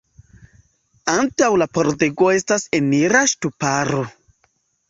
[1.15, 4.05] Antaŭ la pordego estas enira ŝtuparo.